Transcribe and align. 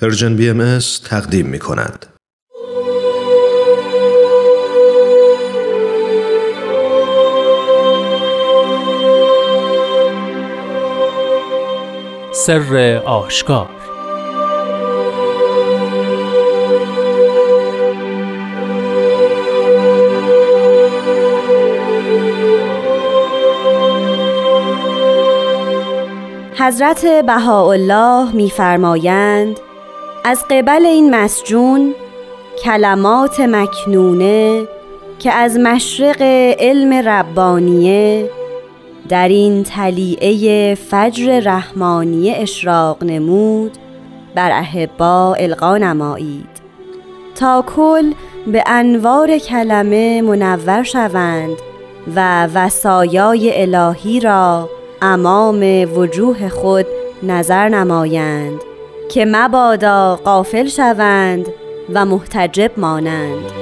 پرژن 0.00 0.36
بی 0.36 0.50
ام 0.50 0.78
تقدیم 1.04 1.46
می 1.46 1.58
کند. 1.58 2.06
سر 12.32 13.02
آشکار 13.06 13.68
حضرت 26.58 27.06
بهاءالله 27.26 28.32
میفرمایند 28.32 29.60
از 30.24 30.44
قبل 30.50 30.86
این 30.86 31.14
مسجون 31.14 31.94
کلمات 32.64 33.40
مکنونه 33.40 34.68
که 35.18 35.32
از 35.32 35.56
مشرق 35.58 36.22
علم 36.58 37.08
ربانیه 37.08 38.30
در 39.08 39.28
این 39.28 39.62
تلیعه 39.62 40.74
فجر 40.74 41.40
رحمانیه 41.40 42.36
اشراق 42.36 43.04
نمود 43.04 43.72
بر 44.34 44.50
احبا 44.50 45.34
القا 45.34 45.78
نمایید. 45.78 46.58
تا 47.34 47.64
کل 47.76 48.12
به 48.46 48.64
انوار 48.66 49.38
کلمه 49.38 50.22
منور 50.22 50.82
شوند 50.82 51.56
و 52.16 52.46
وسایای 52.54 53.62
الهی 53.62 54.20
را 54.20 54.68
امام 55.02 55.62
وجوه 55.98 56.48
خود 56.48 56.86
نظر 57.22 57.68
نمایند. 57.68 58.67
که 59.08 59.24
مبادا 59.28 60.16
قافل 60.24 60.66
شوند 60.66 61.46
و 61.94 62.04
محتجب 62.04 62.70
مانند. 62.76 63.52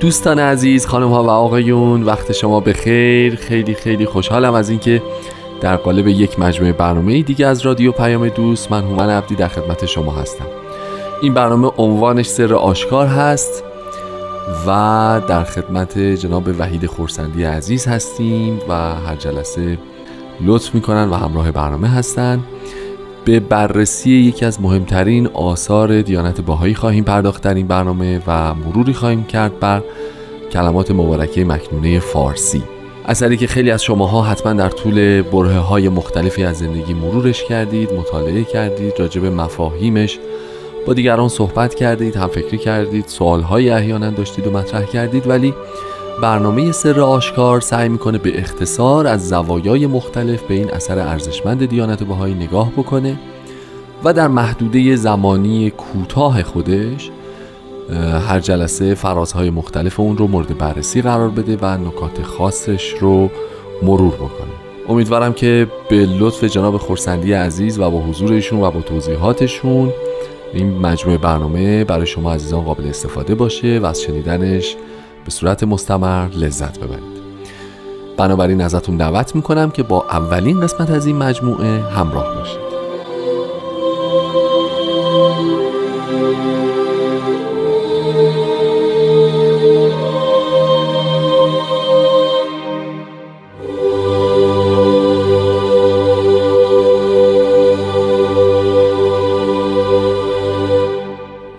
دوستان 0.00 0.38
عزیز 0.38 0.86
خانم 0.86 1.08
ها 1.08 1.24
و 1.24 1.28
آقایون 1.28 2.02
وقت 2.02 2.32
شما 2.32 2.60
به 2.60 2.72
خیر 2.72 3.36
خیلی 3.36 3.74
خیلی 3.74 4.06
خوشحالم 4.06 4.54
از 4.54 4.70
اینکه 4.70 5.02
در 5.60 5.76
قالب 5.76 6.08
یک 6.08 6.40
مجموعه 6.40 6.72
برنامه 6.72 7.22
دیگه 7.22 7.46
از 7.46 7.60
رادیو 7.60 7.92
پیام 7.92 8.28
دوست 8.28 8.72
من 8.72 8.84
هومن 8.84 9.10
عبدی 9.10 9.34
در 9.34 9.48
خدمت 9.48 9.86
شما 9.86 10.12
هستم. 10.12 10.46
این 11.22 11.34
برنامه 11.34 11.70
عنوانش 11.78 12.26
سر 12.26 12.54
آشکار 12.54 13.06
هست 13.06 13.64
و 14.66 15.20
در 15.28 15.44
خدمت 15.44 15.98
جناب 15.98 16.48
وحید 16.58 16.86
خورسندی 16.86 17.44
عزیز 17.44 17.86
هستیم 17.86 18.58
و 18.68 18.74
هر 18.94 19.16
جلسه 19.16 19.78
لطف 20.40 20.74
می‌کنن 20.74 21.10
و 21.10 21.14
همراه 21.14 21.52
برنامه 21.52 21.88
هستن. 21.88 22.40
به 23.24 23.40
بررسی 23.40 24.10
یکی 24.10 24.44
از 24.44 24.60
مهمترین 24.60 25.26
آثار 25.26 26.02
دیانت 26.02 26.40
باهایی 26.40 26.74
خواهیم 26.74 27.04
پرداخت 27.04 27.42
در 27.42 27.54
این 27.54 27.66
برنامه 27.66 28.22
و 28.26 28.54
مروری 28.54 28.92
خواهیم 28.92 29.24
کرد 29.24 29.60
بر 29.60 29.82
کلمات 30.52 30.90
مبارکه 30.90 31.44
مکنونه 31.44 32.00
فارسی. 32.00 32.62
اثری 33.08 33.36
که 33.36 33.46
خیلی 33.46 33.70
از 33.70 33.82
شماها 33.82 34.22
حتما 34.22 34.52
در 34.52 34.68
طول 34.68 35.22
بره 35.22 35.58
های 35.58 35.88
مختلفی 35.88 36.44
از 36.44 36.58
زندگی 36.58 36.94
مرورش 36.94 37.44
کردید 37.44 37.92
مطالعه 37.92 38.44
کردید 38.44 39.00
راجع 39.00 39.20
مفاهیمش 39.20 40.18
با 40.86 40.94
دیگران 40.94 41.28
صحبت 41.28 41.74
کردید 41.74 42.16
هم 42.16 42.26
فکری 42.26 42.58
کردید 42.58 43.04
سوالهایی 43.06 43.70
احیانا 43.70 44.10
داشتید 44.10 44.46
و 44.46 44.50
مطرح 44.50 44.84
کردید. 44.84 45.26
ولی 45.26 45.54
برنامه 46.22 46.72
سر 46.72 47.00
آشکار 47.00 47.60
سعی 47.60 47.88
می‌کنه 47.88 48.18
به 48.18 48.38
اختصار 48.38 49.06
از 49.06 49.28
زوایای 49.28 49.86
مختلف 49.86 50.42
به 50.42 50.54
این 50.54 50.70
اثر 50.70 50.98
ارزشمند 50.98 51.66
دیانت 51.66 52.02
بهایی 52.02 52.34
نگاه 52.34 52.70
بکنه 52.70 53.18
و 54.04 54.12
در 54.12 54.28
محدوده 54.28 54.96
زمانی 54.96 55.70
کوتاه 55.70 56.42
خودش 56.42 57.10
هر 58.28 58.40
جلسه 58.40 58.94
فرازهای 58.94 59.50
مختلف 59.50 60.00
اون 60.00 60.16
رو 60.16 60.26
مورد 60.26 60.58
بررسی 60.58 61.02
قرار 61.02 61.28
بده 61.30 61.58
و 61.62 61.76
نکات 61.76 62.22
خاصش 62.22 62.94
رو 63.00 63.30
مرور 63.82 64.14
بکنه. 64.14 64.48
امیدوارم 64.88 65.32
که 65.32 65.66
به 65.90 65.96
لطف 65.96 66.44
جناب 66.44 66.76
خورسندی 66.76 67.32
عزیز 67.32 67.78
و 67.78 67.90
با 67.90 68.00
حضورشون 68.00 68.60
و 68.60 68.70
با 68.70 68.80
توضیحاتشون 68.80 69.92
این 70.54 70.78
مجموعه 70.78 71.18
برنامه 71.18 71.84
برای 71.84 72.06
شما 72.06 72.32
عزیزان 72.32 72.60
قابل 72.64 72.88
استفاده 72.88 73.34
باشه 73.34 73.78
و 73.78 73.86
از 73.86 74.02
شنیدنش 74.02 74.76
به 75.24 75.30
صورت 75.30 75.64
مستمر 75.64 76.28
لذت 76.28 76.78
ببرید. 76.78 77.18
بنابراین 78.16 78.60
ازتون 78.60 78.96
دعوت 78.96 79.36
می‌کنم 79.36 79.70
که 79.70 79.82
با 79.82 80.04
اولین 80.10 80.60
قسمت 80.60 80.90
از 80.90 81.06
این 81.06 81.16
مجموعه 81.16 81.80
همراه 81.80 82.34
باشید. 82.34 82.67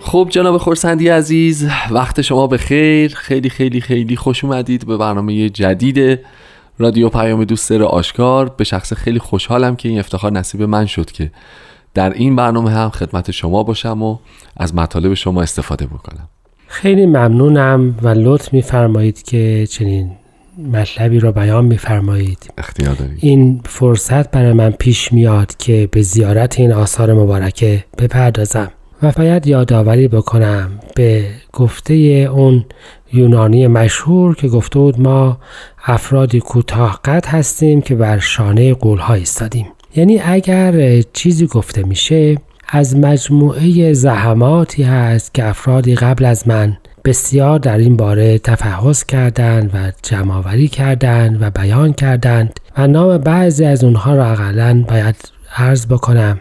خب 0.09 0.27
جناب 0.29 0.57
خورسندی 0.57 1.09
عزیز 1.09 1.67
وقت 1.91 2.21
شما 2.21 2.47
به 2.47 2.57
خیر 2.57 3.15
خیلی 3.15 3.49
خیلی 3.49 3.81
خیلی 3.81 4.15
خوش 4.15 4.43
اومدید 4.43 4.87
به 4.87 4.97
برنامه 4.97 5.49
جدید 5.49 6.19
رادیو 6.79 7.09
پیام 7.09 7.43
دوست 7.43 7.71
آشکار. 7.71 8.49
به 8.49 8.63
شخص 8.63 8.93
خیلی 8.93 9.19
خوشحالم 9.19 9.75
که 9.75 9.89
این 9.89 9.99
افتخار 9.99 10.31
نصیب 10.31 10.61
من 10.61 10.85
شد 10.85 11.11
که 11.11 11.31
در 11.93 12.13
این 12.13 12.35
برنامه 12.35 12.71
هم 12.71 12.89
خدمت 12.89 13.31
شما 13.31 13.63
باشم 13.63 14.03
و 14.03 14.17
از 14.57 14.75
مطالب 14.75 15.13
شما 15.13 15.41
استفاده 15.41 15.85
بکنم. 15.85 16.29
خیلی 16.67 17.05
ممنونم 17.05 17.95
و 18.01 18.07
لطف 18.07 18.53
میفرمایید 18.53 19.23
که 19.23 19.67
چنین 19.69 20.11
مطلبی 20.73 21.19
رو 21.19 21.31
بیان 21.31 21.65
میفرمایید. 21.65 22.53
اختیار 22.57 22.93
دارید 22.93 23.17
این 23.21 23.61
فرصت 23.65 24.31
برای 24.31 24.53
من 24.53 24.71
پیش 24.71 25.13
میاد 25.13 25.57
که 25.57 25.89
به 25.91 26.01
زیارت 26.01 26.59
این 26.59 26.73
آثار 26.73 27.13
مبارکه 27.13 27.85
بپردازم. 27.97 28.71
و 29.03 29.11
باید 29.11 29.47
یادآوری 29.47 30.07
بکنم 30.07 30.71
به 30.95 31.25
گفته 31.53 31.93
اون 32.33 32.65
یونانی 33.13 33.67
مشهور 33.67 34.35
که 34.35 34.47
گفته 34.47 34.79
بود 34.79 34.99
ما 34.99 35.37
افرادی 35.85 36.39
کوتاه 36.39 36.99
قد 37.05 37.25
هستیم 37.25 37.81
که 37.81 37.95
بر 37.95 38.19
شانه 38.19 38.73
قولها 38.73 39.13
ایستادیم. 39.13 39.65
یعنی 39.95 40.19
اگر 40.19 41.01
چیزی 41.13 41.47
گفته 41.47 41.83
میشه 41.83 42.37
از 42.67 42.95
مجموعه 42.95 43.93
زحماتی 43.93 44.83
هست 44.83 45.33
که 45.33 45.45
افرادی 45.45 45.95
قبل 45.95 46.25
از 46.25 46.47
من 46.47 46.77
بسیار 47.05 47.59
در 47.59 47.77
این 47.77 47.97
باره 47.97 48.37
تفحص 48.37 49.05
کردند 49.05 49.71
و 49.73 49.91
جمعآوری 50.03 50.67
کردند 50.67 51.41
و 51.41 51.49
بیان 51.49 51.93
کردند 51.93 52.59
و 52.77 52.87
نام 52.87 53.17
بعضی 53.17 53.65
از 53.65 53.83
اونها 53.83 54.15
را 54.15 54.25
اقلا 54.25 54.85
باید 54.87 55.15
عرض 55.57 55.87
بکنم. 55.87 56.39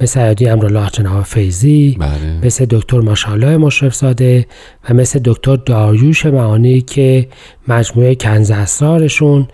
مثل 0.00 0.20
عیادی 0.20 0.48
امرالله 0.48 0.90
جناب 0.90 1.24
فیزی 1.24 1.96
بله. 2.00 2.46
مثل 2.46 2.66
دکتر 2.70 3.00
ماشالله 3.00 3.56
مشرف 3.56 3.94
زاده 3.94 4.46
و 4.90 4.94
مثل 4.94 5.20
دکتر 5.24 5.56
داریوش 5.56 6.26
معانی 6.26 6.80
که 6.80 7.28
مجموعه 7.68 8.14
کنز 8.14 8.50
اسرارشون 8.50 9.48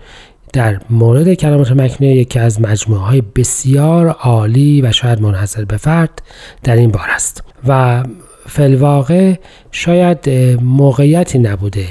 در 0.53 0.79
مورد 0.89 1.33
کلمات 1.33 1.71
مکنه 1.71 2.15
یکی 2.15 2.39
از 2.39 2.61
مجموعه 2.61 3.01
های 3.01 3.21
بسیار 3.35 4.07
عالی 4.07 4.81
و 4.81 4.91
شاید 4.91 5.21
منحصر 5.21 5.65
به 5.65 5.77
فرد 5.77 6.21
در 6.63 6.75
این 6.75 6.91
بار 6.91 7.07
است 7.09 7.43
و 7.67 8.03
فلواقع 8.47 9.33
شاید 9.71 10.29
موقعیتی 10.61 11.39
نبوده 11.39 11.85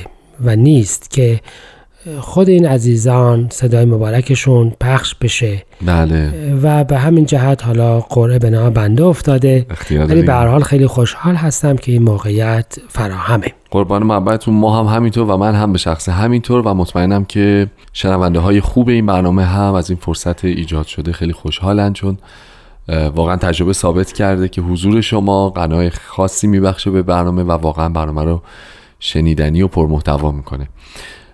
و 0.45 0.57
نیست 0.57 1.11
که 1.11 1.41
خود 2.21 2.49
این 2.49 2.67
عزیزان 2.67 3.49
صدای 3.51 3.85
مبارکشون 3.85 4.73
پخش 4.81 5.15
بشه. 5.15 5.63
بله. 5.87 6.33
و 6.63 6.85
به 6.85 6.99
همین 6.99 7.27
جهت 7.27 7.65
حالا 7.65 8.01
قرعه 8.01 8.39
به 8.39 8.51
نام 8.51 8.71
بنده 8.71 9.05
افتاده. 9.05 9.67
ولی 9.91 10.23
به 10.23 10.33
هر 10.33 10.47
حال 10.47 10.63
خیلی 10.63 10.87
خوشحال 10.87 11.35
هستم 11.35 11.77
که 11.77 11.93
این 11.93 12.03
موقعیت 12.03 12.77
فراهمه. 12.89 13.47
قربان 13.71 14.03
محبتتون 14.03 14.55
ما 14.55 14.81
هم 14.81 14.97
همینطور 14.97 15.31
و 15.31 15.37
من 15.37 15.55
هم 15.55 15.73
به 15.73 15.79
شخص 15.79 16.09
همینطور 16.09 16.67
و 16.67 16.75
مطمئنم 16.75 17.25
که 17.25 17.67
شنونده 17.93 18.39
های 18.39 18.61
خوب 18.61 18.89
این 18.89 19.07
برنامه 19.07 19.45
هم 19.45 19.75
از 19.75 19.91
این 19.91 19.99
فرصت 20.03 20.45
ایجاد 20.45 20.87
شده 20.87 21.13
خیلی 21.13 21.33
خوشحالن 21.33 21.93
چون 21.93 22.19
واقعا 23.15 23.37
تجربه 23.37 23.73
ثابت 23.73 24.13
کرده 24.13 24.49
که 24.49 24.61
حضور 24.61 25.01
شما 25.01 25.51
قنای 25.51 25.91
خاصی 25.91 26.47
میبخشه 26.47 26.91
به 26.91 27.03
برنامه 27.03 27.43
و 27.43 27.51
واقعا 27.51 27.89
برنامه 27.89 28.25
رو 28.25 28.43
شنیدنی 29.01 29.63
و 29.63 29.69
پرمحتوا 29.69 30.31
می‌کنه. 30.31 30.69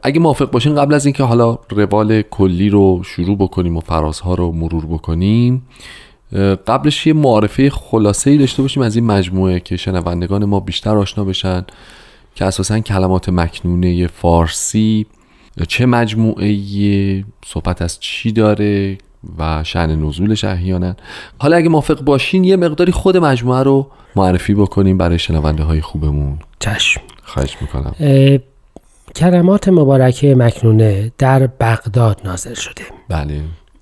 اگه 0.02 0.20
موافق 0.20 0.50
باشین 0.50 0.74
قبل 0.74 0.94
از 0.94 1.06
اینکه 1.06 1.22
حالا 1.22 1.58
روال 1.70 2.22
کلی 2.22 2.68
رو 2.68 3.02
شروع 3.04 3.36
بکنیم 3.36 3.76
و 3.76 3.80
فرازها 3.80 4.34
رو 4.34 4.52
مرور 4.52 4.86
بکنیم 4.86 5.62
قبلش 6.66 7.06
یه 7.06 7.12
معارفه 7.12 7.70
خلاصه 7.70 8.30
ای 8.30 8.38
داشته 8.38 8.62
باشیم 8.62 8.82
از 8.82 8.96
این 8.96 9.06
مجموعه 9.06 9.60
که 9.60 9.76
شنوندگان 9.76 10.44
ما 10.44 10.60
بیشتر 10.60 10.96
آشنا 10.96 11.24
بشن 11.24 11.64
که 12.34 12.44
اساسا 12.44 12.80
کلمات 12.80 13.28
مکنونه 13.28 14.06
فارسی. 14.06 15.06
چه 15.68 15.86
مجموعه 15.86 17.24
صحبت 17.46 17.82
از 17.82 18.00
چی 18.00 18.32
داره 18.32 18.98
و 19.38 19.64
شعن 19.64 20.04
نزولش 20.04 20.44
احیانا. 20.44 20.96
حالا 21.38 21.56
اگه 21.56 21.68
موافق 21.68 22.00
باشین 22.00 22.44
یه 22.44 22.56
مقداری 22.56 22.92
خود 22.92 23.16
مجموعه 23.16 23.62
رو 23.62 23.90
معرفی 24.16 24.54
بکنیم 24.54 24.98
برای 24.98 25.18
شنونده 25.18 25.62
های 25.62 25.80
خوبمون. 25.80 26.38
چشم. 26.58 27.00
خواهش 27.22 27.56
می‌کنم. 27.60 27.94
اه، 29.08 29.12
کلمات 29.12 29.68
مبارکه 29.68 30.34
مکنونه 30.34 31.12
در 31.18 31.46
بغداد 31.46 32.20
نازل 32.24 32.54
شده. 32.54 32.82
بله. 33.08 33.40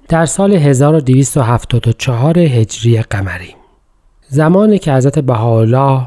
در 0.09 0.27
سال 0.27 0.53
1274 0.53 2.39
هجری 2.39 3.03
قمری 3.03 3.55
زمانی 4.29 4.79
که 4.79 4.93
حضرت 4.93 5.19
بهاءالله 5.19 6.07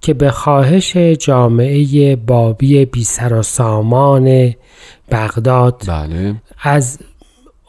که 0.00 0.14
به 0.14 0.30
خواهش 0.30 0.96
جامعه 0.96 2.16
بابی 2.16 2.84
بی 2.84 3.04
سر 3.04 3.32
و 3.32 3.42
سامان 3.42 4.54
بغداد 5.10 5.82
بله. 5.86 6.34
از 6.62 6.98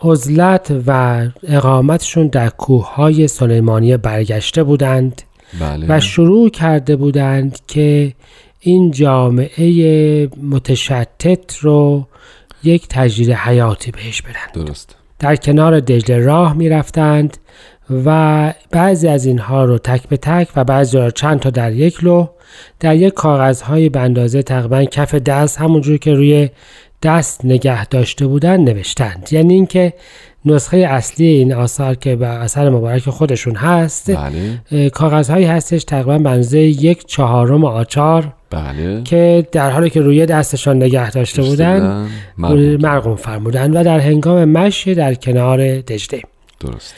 عزلت 0.01 0.81
و 0.87 1.23
اقامتشون 1.47 2.27
در 2.27 2.49
کوههای 2.49 3.27
سلیمانیه 3.27 3.97
برگشته 3.97 4.63
بودند 4.63 5.21
بله. 5.59 5.85
و 5.89 5.99
شروع 5.99 6.49
کرده 6.49 6.95
بودند 6.95 7.59
که 7.67 8.13
این 8.65 8.91
جامعه 8.91 10.27
متشتت 10.27 11.57
رو 11.57 12.07
یک 12.63 12.87
تجدید 12.89 13.31
حیاتی 13.31 13.91
بهش 13.91 14.21
بدن. 14.21 14.65
درست. 14.65 14.95
در 15.19 15.35
کنار 15.35 15.79
دجله 15.79 16.19
راه 16.19 16.53
می 16.53 16.69
رفتند 16.69 17.37
و 18.05 18.53
بعضی 18.71 19.07
از 19.07 19.25
اینها 19.25 19.65
رو 19.65 19.77
تک 19.77 20.07
به 20.07 20.17
تک 20.17 20.47
و 20.55 20.63
بعضی 20.63 20.97
را 20.97 21.11
چند 21.11 21.39
تا 21.39 21.49
در 21.49 21.71
یک 21.73 22.03
لو 22.03 22.27
در 22.79 22.95
یک 22.95 23.13
کاغذهای 23.13 23.89
به 23.89 23.99
اندازه 23.99 24.43
تقریبا 24.43 24.83
کف 24.83 25.15
دست 25.15 25.57
همونجور 25.57 25.97
که 25.97 26.13
روی 26.13 26.49
دست 27.03 27.45
نگه 27.45 27.85
داشته 27.85 28.27
بودن 28.27 28.61
نوشتند. 28.61 29.29
یعنی 29.31 29.53
اینکه 29.53 29.93
نسخه 30.45 30.77
اصلی 30.77 31.25
این 31.25 31.53
آثار 31.53 31.95
که 31.95 32.15
به 32.15 32.27
اثر 32.27 32.69
مبارک 32.69 33.09
خودشون 33.09 33.55
هست 33.55 34.11
بله. 34.11 34.89
کاغذهایی 34.89 35.45
هستش 35.45 35.83
تقریبا 35.83 36.17
به 36.17 36.29
اندازه 36.29 36.59
یک 36.59 37.05
چهارم 37.05 37.65
آچار 37.65 38.33
بله. 38.49 39.01
که 39.03 39.47
در 39.51 39.69
حالی 39.69 39.89
که 39.89 40.01
روی 40.01 40.25
دستشان 40.25 40.75
نگه 40.77 41.11
داشته 41.11 41.41
بودن. 41.41 42.07
مرقوم 42.37 43.15
فرمودن 43.15 43.77
و 43.77 43.83
در 43.83 43.99
هنگام 43.99 44.45
مشی 44.45 44.95
در 44.95 45.13
کنار 45.13 45.81
دجله. 45.81 46.21
درست. 46.59 46.95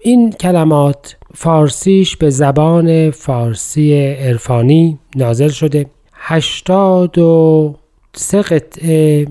این 0.00 0.32
کلمات 0.32 1.16
فارسیش 1.34 2.16
به 2.16 2.30
زبان 2.30 3.10
فارسی 3.10 4.14
عرفانی 4.14 4.98
نازل 5.16 5.48
شده. 5.48 5.86
هشتاد 6.12 7.18
و 7.18 7.74
سه 8.16 8.42
قطعه 8.42 9.26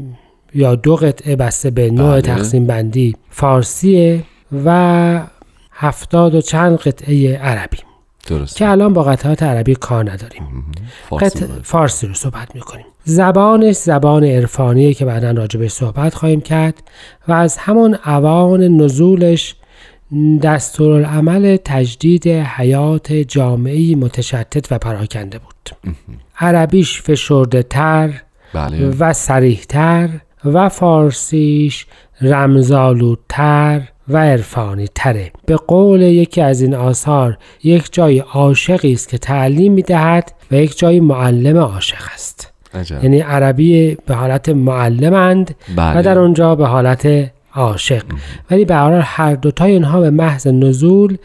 یا 0.56 0.76
دو 0.76 0.96
قطعه 0.96 1.36
بسته 1.36 1.70
به 1.70 1.92
نوع 1.92 2.12
بله. 2.12 2.22
تقسیم 2.22 2.68
بندی 2.68 3.16
فارسیه 3.30 4.24
و 4.66 5.22
هفتاد 5.72 6.36
و 6.36 6.42
چند 6.42 6.78
قطعه 6.78 7.38
عربی. 7.38 7.78
درست 8.28 8.56
که 8.56 8.70
الان 8.70 8.94
با 8.94 9.04
قطعات 9.04 9.44
عربی 9.44 9.76
کار 9.76 10.12
نداریم. 10.12 10.66
فارسی 11.10 11.40
قطع. 11.40 11.62
فارسی 11.64 12.08
رو 12.08 12.14
صحبت 12.14 12.56
می‌کنیم. 12.56 12.86
زبانش 13.04 13.76
زبان 13.76 14.24
عرفانیه 14.24 14.94
که 14.94 15.06
بعدا 15.06 15.32
راجبش 15.32 15.72
صحبت 15.72 16.16
خواهیم 16.16 16.42
کرد 16.42 16.84
و 17.28 17.32
از 17.32 17.58
همون 17.58 17.98
اوان 18.06 18.64
نزولش 18.64 19.56
دستورالعمل 20.42 21.58
تجدید 21.66 22.28
حیات 22.28 23.14
جامعی 23.14 23.96
متشتت 23.96 24.72
و 24.72 24.78
پراکنده 24.78 25.40
بود. 25.40 25.96
عربیش 26.40 27.02
فشرده 27.02 27.64
تر 27.64 28.22
بله. 28.54 28.90
و 28.90 29.14
سریحتر 29.14 30.10
و 30.46 30.70
فارسیش 30.70 31.86
رمزالودتر 32.22 33.82
و 34.08 34.18
عرفانی 34.18 34.88
تره 34.96 35.32
به 35.46 35.56
قول 35.56 36.02
یکی 36.02 36.42
از 36.42 36.62
این 36.62 36.76
آثار 36.76 37.38
یک 37.64 37.94
جای 37.94 38.20
عاشقی 38.20 38.94
است 38.94 39.10
که 39.10 39.18
تعلیم 39.18 39.74
می‌دهد 39.74 40.34
و 40.52 40.56
یک 40.56 40.78
جای 40.78 41.00
معلم 41.00 41.58
عاشق 41.58 42.02
است 42.14 42.54
عجب. 42.74 43.04
یعنی 43.04 43.20
عربی 43.20 43.98
به 44.06 44.16
حالت 44.16 44.50
معلمند 44.50 45.56
بله. 45.76 46.00
و 46.00 46.04
در 46.04 46.20
اونجا 46.20 46.56
به 46.56 46.68
حالت 46.68 47.32
عاشق 47.56 48.04
ولی 48.52 48.66
به 48.66 48.76
هر 48.76 49.00
هر 49.00 49.36
دوتای 49.36 49.72
اینها 49.72 50.00
به 50.00 50.10
محض 50.10 50.48
نزول 50.48 51.18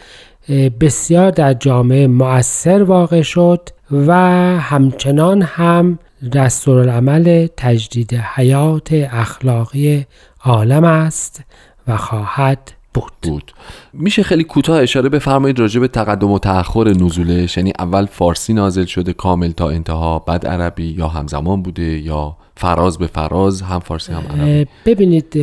بسیار 0.81 1.31
در 1.31 1.55
جامعه 1.55 2.07
مؤثر 2.07 2.83
واقع 2.83 3.23
شد 3.23 3.69
و 3.91 4.13
همچنان 4.59 5.43
هم 5.43 5.99
دستورالعمل 6.33 7.47
تجدید 7.57 8.15
حیات 8.15 8.89
اخلاقی 8.93 10.07
عالم 10.45 10.85
است 10.85 11.45
و 11.89 11.97
خواهد 11.97 12.73
بود. 12.95 13.13
بود. 13.23 13.53
میشه 13.93 14.23
خیلی 14.23 14.45
کوتاه 14.45 14.83
اشاره 14.83 15.09
بفرمایید 15.09 15.59
راجع 15.59 15.81
به 15.81 15.89
تقدم 15.89 16.31
و 16.31 16.39
تأخر 16.39 16.89
نزولش؟ 16.89 17.57
یعنی 17.57 17.73
اول 17.79 18.07
فارسی 18.07 18.53
نازل 18.53 18.85
شده 18.85 19.13
کامل 19.13 19.51
تا 19.51 19.71
انتها 19.71 20.19
بعد 20.19 20.47
عربی 20.47 20.87
یا 20.87 21.09
همزمان 21.09 21.63
بوده 21.63 21.99
یا 21.99 22.37
فراز 22.57 22.99
به 22.99 23.07
فراز 23.07 23.63
هم 23.63 23.79
فارسی 23.79 24.13
هم 24.13 24.23
عربی؟ 24.31 24.67
ببینید 24.87 25.39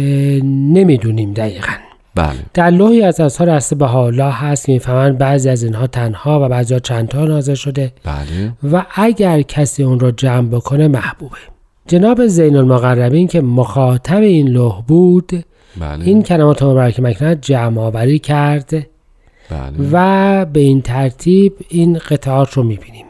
نمی‌دونیم 0.74 1.34
دقیقا. 1.34 1.72
بله. 2.16 2.40
در 2.54 2.70
لوحی 2.70 3.02
از 3.02 3.20
اثار 3.20 3.50
اصل 3.50 3.76
بهاءالله 3.76 4.32
هست 4.32 4.66
که 4.66 4.72
می‌فهمند 4.72 5.18
بعضی 5.18 5.50
از 5.50 5.64
اینها 5.64 5.88
تنها 5.88 6.46
و 6.46 6.50
بعضی 6.50 6.80
چندتا 6.80 7.26
نازل 7.26 7.54
شده 7.54 7.92
بله. 8.04 8.52
و 8.74 8.86
اگر 8.96 9.42
کسی 9.42 9.84
اون 9.84 10.00
رو 10.00 10.12
جمع 10.12 10.48
بکنه 10.48 10.88
محبوبه. 10.88 11.38
جناب 11.88 12.28
زین 12.28 12.56
المقربین 12.56 13.28
که 13.28 13.42
مخاطب 13.42 14.22
این 14.22 14.48
لوح 14.48 14.82
بود 14.88 15.46
بله. 15.78 16.06
این 16.06 16.24
کلمات 16.24 16.64
مبارک 16.64 17.00
مکنه 17.00 17.36
جمع 17.36 17.82
آوری 17.82 18.20
کرد 18.20 18.70
بله. 18.70 18.88
و 19.92 20.46
به 20.46 20.60
این 20.60 20.82
ترتیب 20.82 21.54
این 21.70 21.98
قطعات 21.98 22.54
رو 22.54 22.64
می‌بینیم. 22.64 23.06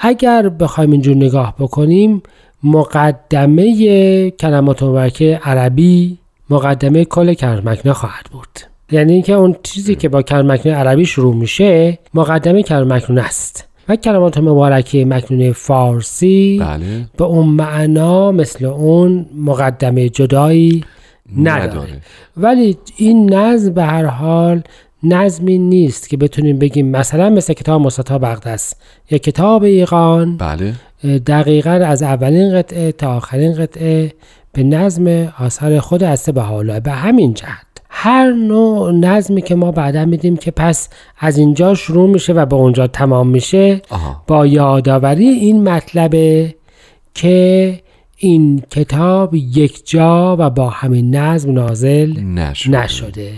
اگر 0.00 0.48
بخوایم 0.48 0.92
اینجور 0.92 1.16
نگاه 1.16 1.54
بکنیم 1.58 2.22
مقدمه 2.62 4.30
کلمات 4.30 4.82
مبارکه 4.82 5.40
عربی 5.44 6.18
مقدمه 6.50 7.04
کل 7.04 7.34
کلمات 7.34 7.64
مکنه 7.64 7.92
خواهد 7.92 8.26
بود. 8.32 8.48
یعنی 8.90 9.12
اینکه 9.12 9.32
اون 9.32 9.56
چیزی 9.62 9.94
که 9.94 10.08
با 10.08 10.22
کلمات 10.22 10.60
مکنه 10.60 10.74
عربی 10.74 11.06
شروع 11.06 11.34
میشه 11.34 11.98
مقدمه 12.14 12.62
کلمات 12.62 13.02
مکنه 13.02 13.22
است. 13.22 13.64
و 13.88 13.96
کلمات 13.96 14.38
مبارکه 14.38 15.04
مکنونه 15.04 15.52
فارسی 15.52 16.58
بله. 16.60 17.06
به 17.16 17.24
اون 17.24 17.46
معنا 17.46 18.32
مثل 18.32 18.64
اون 18.64 19.26
مقدمه 19.36 20.08
جدایی 20.08 20.84
نداره. 21.36 21.64
نداره. 21.64 22.00
ولی 22.36 22.76
این 22.96 23.34
نظم 23.34 23.72
به 23.72 23.82
هر 23.82 24.04
حال 24.04 24.62
نظمی 25.02 25.58
نیست 25.58 26.08
که 26.08 26.16
بتونیم 26.16 26.58
بگیم 26.58 26.90
مثلا 26.90 27.30
مثل 27.30 27.52
کتاب 27.52 27.80
مستطا 27.80 28.18
بغدس 28.18 28.74
یا 29.10 29.18
کتاب 29.18 29.62
ایقان. 29.62 30.36
بله. 30.36 30.74
دقیقا 31.26 31.70
از 31.70 32.02
اولین 32.02 32.54
قطعه 32.54 32.92
تا 32.92 33.16
آخرین 33.16 33.54
قطعه 33.54 34.12
به 34.56 34.62
نظم 34.62 35.32
آثار 35.38 35.80
خود 35.80 36.02
هسته 36.02 36.32
به 36.32 36.42
حالا 36.42 36.80
به 36.80 36.90
همین 36.90 37.34
جهت. 37.34 37.66
هر 37.90 38.32
نوع 38.32 38.92
نظمی 38.92 39.42
که 39.42 39.54
ما 39.54 39.72
بعدا 39.72 40.04
میدیم 40.04 40.36
که 40.36 40.50
پس 40.50 40.88
از 41.18 41.38
اینجا 41.38 41.74
شروع 41.74 42.10
میشه 42.10 42.32
و 42.32 42.46
به 42.46 42.56
اونجا 42.56 42.86
تمام 42.86 43.28
میشه 43.28 43.82
آها. 43.90 44.22
با 44.26 44.46
یادآوری 44.46 45.28
این 45.28 45.68
مطلبه 45.68 46.54
که 47.14 47.80
این 48.16 48.62
کتاب 48.70 49.34
یک 49.34 49.90
جا 49.90 50.36
و 50.38 50.50
با 50.50 50.70
همین 50.70 51.16
نظم 51.16 51.52
نازل 51.52 52.20
نشد 52.20 52.76
نشده. 52.76 53.32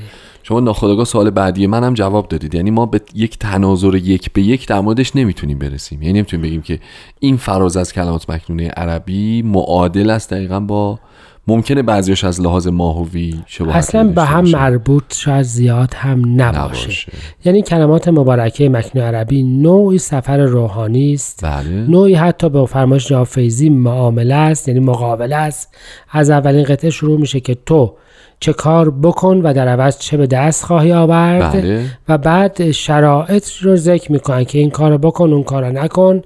شما 0.49 0.61
ناخودآگاه 0.61 1.05
سوال 1.05 1.31
بعدی 1.31 1.67
منم 1.67 1.95
جواب 1.95 2.29
دادید. 2.29 2.55
یعنی 2.55 2.71
ما 2.71 2.87
به 2.87 3.01
یک 3.15 3.39
تناظر 3.39 3.95
یک 3.95 4.33
به 4.33 4.43
یک 4.43 4.69
در 4.69 4.81
موردش 4.81 5.17
نمی‌تونیم 5.17 5.59
برسیم. 5.59 6.03
یعنی 6.03 6.15
نمی‌تونیم 6.19 6.47
بگیم 6.47 6.63
که 6.63 6.81
این 7.21 7.37
فراز 7.37 7.77
از 7.77 7.93
کلمات 7.93 8.31
مکنونه 8.31 8.69
عربی 8.69 9.43
معادل 9.43 10.11
است 10.11 10.31
دقیقا 10.31 10.61
با 10.61 10.99
ممکنه 11.47 11.83
بعضیش 11.83 12.25
از 12.25 12.41
لحاظ 12.41 12.67
ماهوی 12.67 13.35
شباهت 13.47 13.77
اصلا 13.77 14.09
به 14.09 14.25
هم 14.25 14.41
باشه. 14.41 14.57
مربوط 14.57 15.15
شاید 15.15 15.43
زیاد 15.43 15.95
هم 15.95 16.43
نباشه, 16.43 16.59
نباشه. 16.59 17.13
یعنی 17.45 17.63
کلمات 17.63 18.09
مبارکه 18.09 18.69
مکنون 18.69 19.05
عربی 19.05 19.43
نوعی 19.43 19.99
سفر 19.99 20.39
روحانی 20.39 21.15
است. 21.15 21.45
بله. 21.45 21.71
نوعی 21.71 22.15
حتی 22.15 22.49
به 22.49 22.67
فرمایش 22.67 23.09
جناب 23.09 23.27
فیضی 23.27 23.69
معامله 23.69 24.35
است 24.35 24.69
یعنی 24.69 24.81
مقابله 24.81 25.37
است. 25.37 25.77
از 26.11 26.31
اولین 26.31 26.65
قطعه 26.65 26.91
شروع 26.91 27.21
میشه 27.21 27.41
که 27.41 27.57
تو 27.67 27.95
چه 28.41 28.53
کار 28.53 28.91
بکن 28.91 29.37
و 29.37 29.53
در 29.53 29.69
عوض 29.69 29.99
چه 29.99 30.17
به 30.17 30.27
دست 30.27 30.65
خواهی 30.65 30.93
آورد. 30.93 31.53
بله. 31.53 31.85
و 32.09 32.19
بعد 32.19 32.71
شرایط 32.71 33.49
رو 33.61 33.77
ذکر 33.77 34.13
می‌کنن 34.13 34.45
که 34.45 34.59
این 34.59 34.71
کار 34.71 34.99
بکن 34.99 35.33
اون 35.33 35.43
کار 35.43 35.71
نکن. 35.71 36.23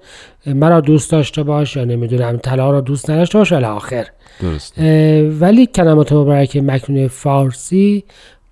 مرا 0.46 0.80
دوست 0.80 1.10
داشته 1.10 1.42
باش 1.42 1.76
یا 1.76 1.84
نمی‌دونم 1.84 2.36
طلا 2.36 2.70
رو 2.70 2.80
دوست 2.80 3.10
نداشته 3.10 3.38
باش 3.38 3.52
الی 3.52 3.64
آخر 3.64 4.06
ولی 5.40 5.66
کلمات 5.66 6.12
مبارکه 6.12 6.60
مکنون 6.60 7.08
فارسی 7.08 8.04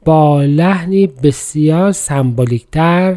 با 0.04 0.42
لحنی 0.42 1.06
بسیار 1.06 1.92
سمبولیکتر 1.92 3.16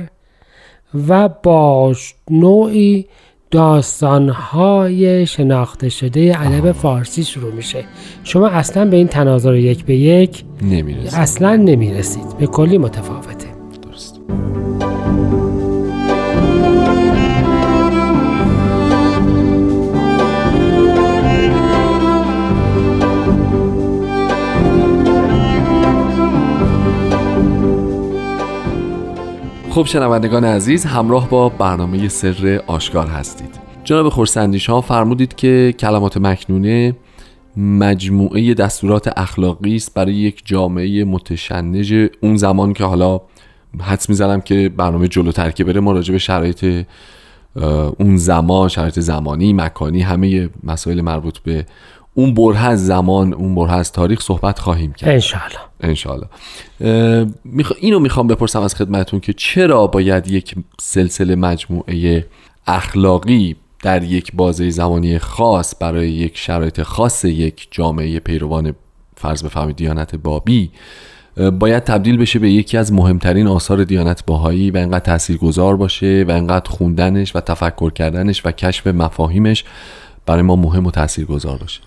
و 1.07 1.29
با 1.29 1.93
نوعی 2.29 3.07
داستانهای 3.53 5.25
شناخته 5.25 5.89
شده 5.89 6.35
ادب 6.39 6.71
فارسی 6.71 7.23
شروع 7.23 7.53
میشه. 7.53 7.83
شما 8.23 8.47
اصلا 8.47 8.85
به 8.85 8.97
این 8.97 9.07
تناظر 9.07 9.55
یک 9.55 9.85
به 9.85 9.95
یک 9.95 10.43
نمی‌رسید. 10.61 11.19
اصلا 11.19 11.55
نمی‌رسید. 11.55 12.37
به 12.39 12.47
کلی 12.47 12.77
متفاوته. 12.77 13.47
درست. 13.81 14.19
خب 29.73 29.85
شنوندگان 29.85 30.45
عزیز 30.45 30.85
همراه 30.85 31.29
با 31.29 31.49
برنامه 31.49 32.07
سر 32.07 32.61
آشکار 32.67 33.07
هستید. 33.07 33.59
جناب 33.83 34.09
خورسندیش 34.09 34.69
ها 34.69 34.81
فرمودید 34.81 35.35
که 35.35 35.73
کلمات 35.79 36.17
مکنونه 36.17 36.95
مجموعه 37.57 38.53
دستورات 38.53 39.17
اخلاقی 39.17 39.75
است 39.75 39.93
برای 39.93 40.13
یک 40.13 40.41
جامعه 40.45 41.03
متشنج 41.03 42.09
اون 42.21 42.37
زمان 42.37 42.73
که 42.73 42.83
حالا 42.83 43.21
حدس 43.81 44.09
می‌زنم 44.09 44.41
که 44.41 44.71
برنامه 44.77 45.07
جلوتر 45.07 45.51
که 45.51 45.63
بره 45.63 45.79
ما 45.79 45.91
راجع 45.91 46.11
به 46.11 46.19
شرایط 46.19 46.85
اون 47.99 48.17
زمان 48.17 48.69
شرایط 48.69 48.99
زمانی 48.99 49.53
مکانی 49.53 50.01
همه 50.01 50.49
مسائل 50.63 51.01
مربوط 51.01 51.37
به 51.37 51.65
اون 52.13 52.33
بره 52.33 52.65
از 52.65 52.85
زمان 52.85 53.33
اون 53.33 53.55
بره 53.55 53.73
از 53.73 53.91
تاریخ 53.91 54.21
صحبت 54.21 54.59
خواهیم 54.59 54.93
کرد. 54.93 55.09
انشالله 55.81 56.27
اه، 56.81 57.25
میخوا... 57.45 57.75
اینو 57.79 57.99
می‌خوام 57.99 58.27
بپرسم 58.27 58.61
از 58.61 58.75
خدمتون 58.75 59.19
که 59.19 59.33
چرا 59.33 59.87
باید 59.87 60.27
یک 60.27 60.55
سلسله 60.81 61.35
مجموعه 61.35 62.25
اخلاقی 62.67 63.55
در 63.83 64.03
یک 64.03 64.31
بازه 64.33 64.69
زمانی 64.69 65.19
خاص 65.19 65.75
برای 65.79 66.09
یک 66.09 66.37
شرایط 66.37 66.81
خاص 66.81 67.25
یک 67.25 67.67
جامعه 67.71 68.19
پیروان 68.19 68.75
فرض 69.15 69.43
بفرمایید 69.43 69.75
دیانت 69.75 70.15
بابی 70.15 70.71
باید 71.59 71.83
تبدیل 71.83 72.17
بشه 72.17 72.39
به 72.39 72.51
یکی 72.51 72.77
از 72.77 72.93
مهمترین 72.93 73.47
آثار 73.47 73.83
دیانت 73.83 74.25
باهایی 74.25 74.71
و 74.71 74.77
اینقدر 74.77 74.99
تاثیرگذار 74.99 75.77
باشه 75.77 76.25
و 76.27 76.31
اینقدر 76.31 76.69
خوندنش 76.69 77.35
و 77.35 77.39
تفکر 77.39 77.89
کردنش 77.89 78.45
و 78.45 78.51
کشف 78.51 78.87
مفاهیمش 78.87 79.63
برای 80.25 80.41
ما 80.41 80.55
مهم 80.55 80.85
و 80.85 80.91
تاثیرگذار 80.91 81.57
باشه. 81.57 81.81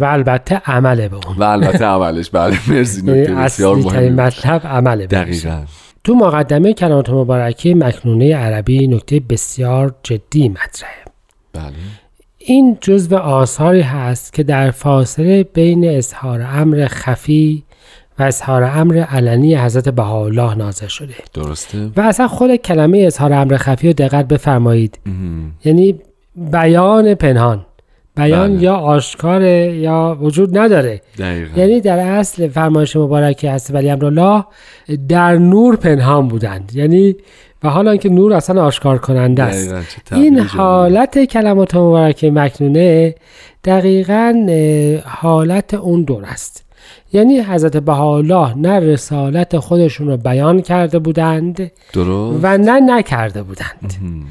و 0.00 0.04
البته 0.04 0.62
عمله 0.66 1.08
به 1.08 1.16
اون. 1.26 1.36
و 1.38 1.42
البته 1.42 1.84
اولش 1.84 2.30
بله 2.30 2.58
مرسی 2.68 3.02
نکته 3.02 3.34
بسیار 3.34 3.76
مهمی 3.76 4.10
مطلب 4.10 4.66
عمله. 4.66 5.06
دقیقا. 5.06 5.64
تو 6.04 6.14
مقدمه 6.14 6.72
کلمات 6.72 7.10
مبارکه 7.10 7.74
مکنونه 7.74 8.36
عربی 8.36 8.86
نکته 8.86 9.20
بسیار 9.20 9.94
جدی 10.02 10.48
مطرحه. 10.48 11.04
بله. 11.52 11.72
این 12.38 12.78
جزو 12.80 13.16
آثاری 13.16 13.80
هست 13.80 14.32
که 14.32 14.42
در 14.42 14.70
فاصله 14.70 15.42
بین 15.42 15.88
اظهار 15.88 16.42
امر 16.42 16.86
خفی 16.90 17.64
و 18.18 18.22
اظهار 18.22 18.64
امر 18.64 18.98
علنی 18.98 19.56
حضرت 19.56 19.88
بهاءالله 19.88 20.54
نازل 20.54 20.86
شده. 20.86 21.14
درسته؟ 21.34 21.90
و 21.96 22.00
اصلا 22.00 22.28
خود 22.28 22.56
کلمه 22.56 22.98
اظهار 22.98 23.32
امر 23.32 23.56
خفی 23.56 23.86
رو 23.86 23.92
دقت 23.92 24.28
بفرمایید. 24.28 24.98
مهم. 25.06 25.52
یعنی 25.64 26.00
بیان 26.36 27.14
پنهان. 27.14 27.66
بیان 28.16 28.52
بله. 28.52 28.62
یا 28.62 28.74
آشکار 28.74 29.42
یا 29.42 30.18
وجود 30.20 30.58
نداره. 30.58 31.00
دقیقا. 31.18 31.60
یعنی 31.60 31.80
در 31.80 31.98
اصل 31.98 32.48
فرمایش 32.48 32.96
مبارکه 32.96 33.50
هست 33.50 33.74
ولی 33.74 33.90
امرالله 33.90 34.44
در 35.08 35.36
نور 35.38 35.76
پنهان 35.76 36.28
بودند. 36.28 36.72
یعنی 36.74 37.16
و 37.62 37.68
حالا 37.68 37.96
که 37.96 38.08
نور 38.08 38.32
اصلا 38.32 38.64
آشکار 38.64 38.98
کننده 38.98 39.42
است. 39.42 39.74
این. 40.12 40.38
حالت 40.38 41.24
کلمات 41.24 41.74
مبارکه 41.74 42.30
مکنونه 42.30 43.14
دقیقا 43.64 44.46
حالت 45.04 45.74
اون 45.74 46.02
دور 46.02 46.24
است. 46.24 46.64
یعنی 47.12 47.40
حضرت 47.40 47.76
بهاءالله 47.76 48.58
نه 48.58 48.80
رسالت 48.80 49.58
خودشون 49.58 50.08
رو 50.08 50.16
بیان 50.16 50.62
کرده 50.62 50.98
بودند 50.98 51.70
درست. 51.92 52.38
و 52.42 52.58
نه 52.58 52.80
نکرده 52.80 53.42
بودند. 53.42 53.92
مهم. 54.02 54.24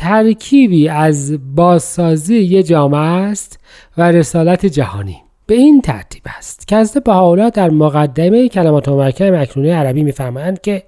ترکیبی 0.00 0.88
از 0.88 1.38
بازسازی 1.54 2.38
یه 2.38 2.62
جامعه 2.62 3.00
است 3.00 3.58
و 3.96 4.12
رسالت 4.12 4.66
جهانی. 4.66 5.22
به 5.46 5.54
این 5.54 5.80
ترتیب 5.80 6.22
است 6.38 6.68
که 6.68 6.76
حضرت 6.76 7.04
بهاءالله 7.04 7.50
در 7.50 7.70
مقدمه 7.70 8.48
کلمات 8.48 8.88
مبارکه 8.88 9.30
مکنونه 9.30 9.74
عربی 9.74 10.02
میفرمایند 10.02 10.60
که 10.60 10.82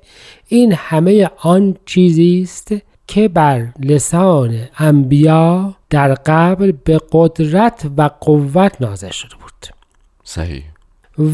این 0.48 0.72
همه 0.72 1.30
آن 1.38 1.76
چیزی 1.86 2.40
است 2.42 2.74
که 3.06 3.28
بر 3.28 3.68
لسان 3.80 4.58
انبیا 4.78 5.74
در 5.90 6.14
قبل 6.14 6.72
به 6.84 7.00
قدرت 7.12 7.86
و 7.96 8.10
قوت 8.20 8.80
نازل 8.80 9.10
شده 9.10 9.34
بود. 9.34 9.74
صحیح. 10.24 10.62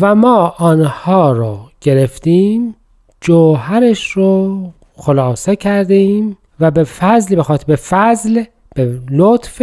و 0.01 0.15
ما 0.15 0.55
آنها 0.59 1.33
رو 1.33 1.61
گرفتیم 1.81 2.75
جوهرش 3.21 4.11
رو 4.11 4.73
خلاصه 4.97 5.57
کردیم 5.57 6.37
و 6.61 6.71
به 6.71 6.85
فضل 6.85 7.37
به 7.37 7.43
خاطر 7.43 7.65
به 7.67 7.77
فضل 7.77 8.45
به 8.75 9.01
لطف 9.11 9.63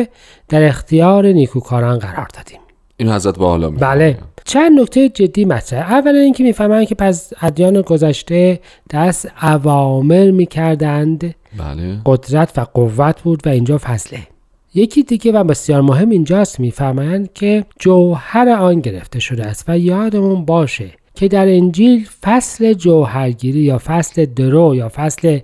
در 0.49 0.63
اختیار 0.63 1.27
نیکوکاران 1.27 1.99
قرار 1.99 2.27
دادیم. 2.33 2.59
اینو 2.97 3.13
حضرت 3.13 3.37
با 3.37 3.49
حالا 3.49 3.69
بله. 3.69 4.17
چند 4.45 4.79
نکته 4.79 5.09
جدی 5.09 5.45
مطرح. 5.45 5.91
اولا 5.91 6.19
اینکه 6.19 6.43
می‌فهمند 6.43 6.87
که 6.87 6.95
پس 6.95 7.33
ادیان 7.41 7.81
گذشته 7.81 8.59
دست 8.91 9.31
عوامر 9.41 10.31
می‌کردند. 10.31 11.35
بله. 11.57 12.01
قدرت 12.05 12.57
و 12.57 12.61
قوت 12.73 13.21
بود 13.21 13.47
و 13.47 13.49
اینجا 13.49 13.77
فضله. 13.77 14.19
یکی 14.73 15.03
دیگه 15.03 15.31
و 15.31 15.43
بسیار 15.43 15.81
مهم 15.81 16.09
اینجاست 16.09 16.59
میفرمایند 16.59 17.33
که 17.33 17.65
جوهر 17.79 18.49
آن 18.49 18.79
گرفته 18.79 19.19
شده 19.19 19.45
است 19.45 19.65
و 19.67 19.77
یادمون 19.77 20.45
باشه 20.45 20.89
که 21.15 21.27
در 21.27 21.47
انجیل 21.47 22.07
فصل 22.21 22.73
جوهرگیری 22.73 23.59
یا 23.59 23.77
فصل 23.85 24.25
درو 24.25 24.75
یا 24.75 24.91
فصل 24.95 25.39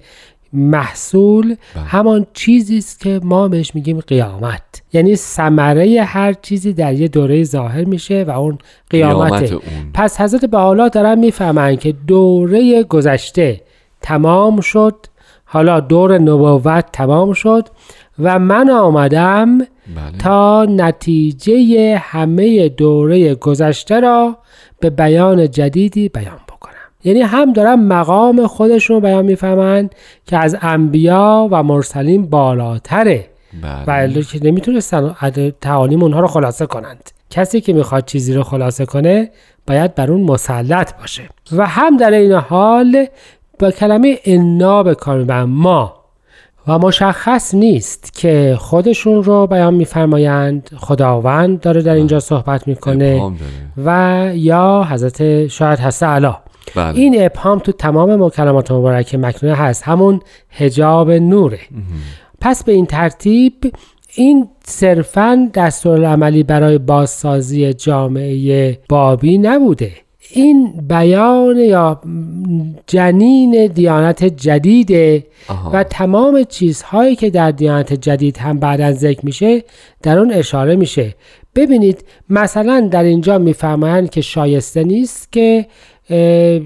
محصول 0.53 1.45
بله. 1.45 1.83
همان 1.83 2.25
چیزی 2.33 2.77
است 2.77 2.99
که 2.99 3.19
ما 3.23 3.47
بهش 3.47 3.75
میگیم 3.75 3.99
قیامت. 3.99 4.81
یعنی 4.93 5.15
ثمره 5.15 6.03
هر 6.03 6.33
چیزی 6.33 6.73
در 6.73 6.93
یه 6.93 7.07
دوره 7.07 7.43
ظاهر 7.43 7.83
میشه 7.83 8.23
و 8.23 8.31
اون 8.31 8.57
قیامته. 8.89 9.37
قیامت 9.37 9.51
اون. 9.51 9.61
پس 9.93 10.21
حضرت 10.21 10.45
بهاءالله 10.45 10.89
دارن 10.89 11.19
می‌فهمند 11.19 11.79
که 11.79 11.91
دوره 12.07 12.83
گذشته 12.83 13.61
تمام 14.01 14.61
شد. 14.61 14.95
حالا 15.45 15.79
دور 15.79 16.17
نبوت 16.17 16.85
تمام 16.93 17.33
شد 17.33 17.67
و 18.19 18.39
من 18.39 18.69
آمدم 18.69 19.57
بله. 19.57 19.67
تا 20.19 20.65
نتیجه 20.65 21.97
همه 21.97 22.69
دوره 22.69 23.35
گذشته 23.35 23.99
را 23.99 24.37
به 24.79 24.89
بیان 24.89 25.51
جدیدی 25.51 26.09
بیان 26.09 26.39
یعنی 27.03 27.21
هم 27.21 27.53
دارن 27.53 27.75
مقام 27.75 28.47
خودشون 28.47 28.95
رو 28.95 29.01
بیان 29.01 29.25
می‌فهمند 29.25 29.95
که 30.25 30.37
از 30.37 30.57
انبیا 30.61 31.47
و 31.51 31.63
مرسلین 31.63 32.29
بالاتره. 32.29 33.25
و 33.63 33.85
بله 33.85 34.23
که 34.23 34.39
نمی‌تونستن 34.43 35.15
تعالیم 35.61 36.03
اونها 36.03 36.19
رو 36.19 36.27
خلاصه 36.27 36.65
کنند. 36.65 37.11
کسی 37.29 37.61
که 37.61 37.73
می‌خواد 37.73 38.05
چیزی 38.05 38.33
رو 38.33 38.43
خلاصه 38.43 38.85
کنه 38.85 39.31
باید 39.67 39.95
بر 39.95 40.11
اون 40.11 40.21
مسلط 40.21 40.99
باشه. 40.99 41.23
و 41.51 41.67
هم 41.67 41.97
در 41.97 42.11
این 42.11 42.31
حال 42.31 43.05
با 43.59 43.71
کلمه 43.71 44.17
انا 44.25 44.83
به 44.83 44.95
کار 44.95 45.17
می‌برن. 45.17 45.43
ما. 45.43 45.93
و 46.67 46.79
مشخص 46.79 47.53
نیست 47.53 48.13
که 48.13 48.55
خودشون 48.59 49.23
رو 49.23 49.47
بیان 49.47 49.73
میفرمایند. 49.73 50.69
خداوند 50.77 51.59
داره 51.59 51.81
در 51.81 51.93
اینجا 51.93 52.19
صحبت 52.19 52.67
می‌کنه. 52.67 53.31
و 53.85 54.31
یا 54.35 54.87
حضرت 54.89 55.47
شاید 55.47 55.79
هسته 55.79 56.05
علا 56.05 56.37
بله. 56.75 56.99
این 56.99 57.25
ابهام 57.25 57.59
تو 57.59 57.71
تمام 57.71 58.23
مکلمات 58.23 58.71
مبارکه 58.71 59.17
مکنونه 59.17 59.55
هست. 59.55 59.83
همون 59.83 60.21
هجاب 60.49 61.11
نوره. 61.11 61.59
پس 62.41 62.63
به 62.63 62.71
این 62.71 62.85
ترتیب 62.85 63.53
این 64.15 64.49
صرفا 64.63 65.49
دستورالعملی 65.53 66.43
برای 66.43 66.77
بازسازی 66.77 67.73
جامعه 67.73 68.79
بابی 68.89 69.37
نبوده. 69.37 69.91
این 70.33 70.73
بیان 70.89 71.57
یا 71.57 72.01
جنین 72.87 73.67
دیانت 73.67 74.23
جدیده 74.23 75.25
آها. 75.47 75.71
و 75.73 75.83
تمام 75.83 76.43
چیزهایی 76.43 77.15
که 77.15 77.29
در 77.29 77.51
دیانت 77.51 77.93
جدید 77.93 78.37
هم 78.37 78.59
بعدا 78.59 78.91
ذکر 78.91 79.25
میشه 79.25 79.63
در 80.01 80.19
اون 80.19 80.33
اشاره 80.33 80.75
میشه. 80.75 81.15
ببینید 81.55 82.05
مثلا 82.29 82.89
در 82.91 83.03
اینجا 83.03 83.37
میفرمایند 83.37 84.09
که 84.09 84.21
شایسته 84.21 84.83
نیست 84.83 85.31
که 85.31 85.65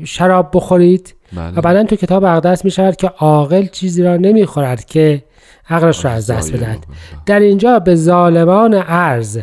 شراب 0.06 0.50
بخورید. 0.54 1.16
بله. 1.34 1.52
و 1.56 1.62
بعدا 1.62 1.84
تو 1.84 1.96
کتاب 1.96 2.24
اقدس 2.24 2.66
می 2.66 2.72
شود 2.72 2.96
که 2.96 3.08
عاقل 3.08 3.66
چیزی 3.66 4.04
را 4.04 4.18
نمی 4.18 4.46
خورد 4.46 4.86
که 4.86 5.24
عقلش 5.70 6.06
را 6.06 6.12
از 6.12 6.30
دست 6.30 6.54
بدهد. 6.54 6.78
بکنه. 6.78 6.96
در 7.26 7.40
اینجا 7.40 7.80
به 7.80 7.96
ظالمان 7.96 8.74
ارز 8.88 9.40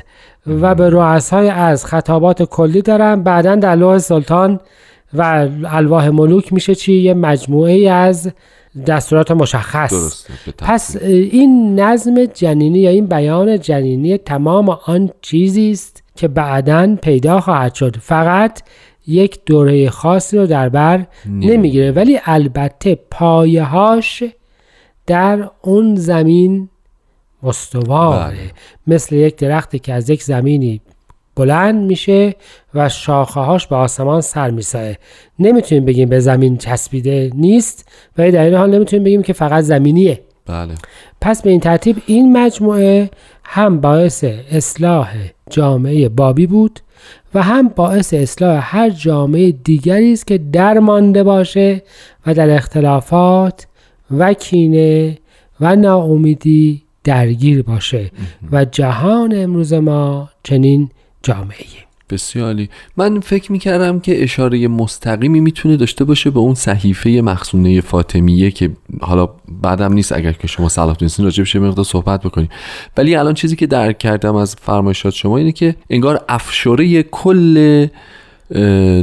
و 0.46 0.74
به 0.74 0.90
رؤسای 0.90 1.50
ارز 1.50 1.84
خطابات 1.84 2.42
کلی 2.42 2.82
دارن 2.82 3.22
بعدا 3.22 3.54
در 3.54 3.76
لوح 3.76 3.98
سلطان 3.98 4.60
و 5.14 5.48
الواح 5.66 6.08
ملوک 6.08 6.52
میشه 6.52 6.74
چی؟ 6.74 6.92
یه 6.92 7.14
مجموعه 7.14 7.90
از 7.90 8.32
دستورات 8.86 9.30
مشخص. 9.30 9.92
درسته 9.92 10.52
پس. 10.58 10.96
این 11.02 11.80
نظم 11.80 12.24
جنینی 12.24 12.78
یا 12.78 12.90
این 12.90 13.06
بیان 13.06 13.60
جنینی 13.60 14.18
تمام 14.18 14.68
آن 14.86 15.10
چیزی 15.22 15.70
است 15.70 16.02
که 16.16 16.28
بعدا 16.28 16.96
پیدا 17.02 17.40
خواهد 17.40 17.74
شد. 17.74 17.96
فقط 17.96 18.62
یک 19.06 19.40
دوره 19.46 19.90
خاصی 19.90 20.38
رو 20.38 20.46
در 20.46 20.68
بر 20.68 21.06
نمی‌گیره. 21.26 21.90
ولی 21.90 22.20
البته 22.24 22.94
پایه 23.10 23.62
هاش 23.62 24.24
در 25.06 25.50
اون 25.62 25.94
زمین 25.94 26.68
استواره. 27.42 28.30
بله. 28.30 28.50
مثل 28.86 29.16
یک 29.16 29.36
درختی 29.36 29.78
که 29.78 29.92
از 29.92 30.10
یک 30.10 30.22
زمینی 30.22 30.80
بلند 31.36 31.86
میشه 31.86 32.34
و 32.74 32.88
شاخه 32.88 33.40
هاش 33.40 33.66
به 33.66 33.76
آسمان 33.76 34.20
سر 34.20 34.50
میسایه 34.50 34.98
نمی‌تونیم 35.38 35.84
بگیم 35.84 36.08
به 36.08 36.20
زمین 36.20 36.56
چسبیده 36.56 37.30
نیست 37.34 37.88
ولی 38.18 38.30
در 38.30 38.44
این 38.44 38.54
حال 38.54 38.74
نمی‌تونیم 38.74 39.04
بگیم 39.04 39.22
که 39.22 39.32
فقط 39.32 39.64
زمینیه. 39.64 40.20
بله. 40.46 40.74
پس 41.20 41.42
به 41.42 41.50
این 41.50 41.60
ترتیب 41.60 41.96
این 42.06 42.36
مجموعه 42.38 43.10
هم 43.44 43.80
باعث 43.80 44.24
اصلاح 44.50 45.14
جامعه 45.50 46.08
بابی 46.08 46.46
بود. 46.46 46.80
و 47.34 47.42
هم 47.42 47.68
باعث 47.68 48.14
اصلاح 48.14 48.76
هر 48.76 48.90
جامعه 48.90 49.52
دیگری 49.52 50.12
است 50.12 50.26
که 50.26 50.38
درمانده 50.38 51.22
باشه 51.22 51.82
و 52.26 52.34
در 52.34 52.50
اختلافات 52.50 53.66
و 54.10 54.32
کینه 54.32 55.18
و 55.60 55.76
ناامیدی 55.76 56.82
درگیر 57.04 57.62
باشه. 57.62 58.10
و 58.52 58.64
جهان 58.64 59.32
امروز 59.36 59.72
ما 59.72 60.30
چنین 60.42 60.90
جامعه 61.22 61.66
بسیاری 62.12 62.68
من 62.96 63.20
فکر 63.20 63.52
می‌کردم 63.52 64.00
که 64.00 64.22
اشاره 64.22 64.68
مستقیمی 64.68 65.40
می‌تونه 65.40 65.76
داشته 65.76 66.04
باشه 66.04 66.30
به 66.30 66.38
اون 66.38 66.54
صحیفه 66.54 67.10
مخصونه 67.10 67.80
فاطمیه 67.80 68.50
که 68.50 68.70
حالا 69.00 69.28
بعدم 69.62 69.92
نیست 69.92 70.12
اگر 70.12 70.32
که 70.32 70.46
شما 70.48 70.68
صلاح 70.68 70.96
دونستین 70.96 71.24
راجع 71.24 71.42
بشه 71.42 71.58
مقدار 71.58 71.84
صحبت 71.84 72.22
بکنیم 72.22 72.48
ولی 72.96 73.16
الان 73.16 73.34
چیزی 73.34 73.56
که 73.56 73.66
درک 73.66 73.98
کردم 73.98 74.36
از 74.36 74.56
فرمایشات 74.60 75.14
شما 75.14 75.36
اینه 75.36 75.52
که 75.52 75.74
انگار 75.90 76.24
افشاره 76.28 77.02
کل 77.02 77.86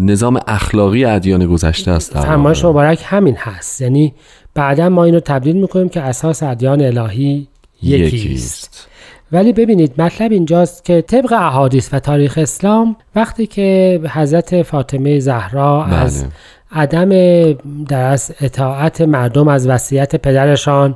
نظام 0.01 0.39
اخلاقی 0.47 1.05
ادیان 1.05 1.45
گذشته 1.45 1.91
است 1.91 2.19
فرمایش. 2.19 2.65
مبارک 2.65 3.01
همین 3.05 3.35
هست. 3.37 3.81
یعنی 3.81 4.13
بعدا 4.53 4.89
ما 4.89 5.03
اینو 5.03 5.19
تبدیل 5.19 5.55
می‌کنیم 5.55 5.89
که 5.89 6.01
اساس 6.01 6.43
ادیان 6.43 6.81
الهی 6.81 7.47
یکی 7.83 8.33
است 8.33 8.88
ولی 9.31 9.53
ببینید 9.53 10.01
مطلب 10.01 10.31
اینجاست 10.31 10.86
که 10.86 11.01
طبق 11.01 11.33
احادیث 11.33 11.89
و 11.93 12.00
تاریخ 12.00 12.38
اسلام 12.38 12.95
وقتی 13.15 13.48
که 13.48 14.01
حضرت 14.13 14.62
فاطمه 14.63 15.19
زهرا 15.19 15.81
بله. 15.81 15.95
از 15.95 16.25
عدم 16.71 17.09
در 17.83 18.03
از 18.03 18.31
اطاعت 18.41 19.01
مردم 19.01 19.48
از 19.48 19.67
وصیت 19.67 20.15
پدرشان 20.15 20.95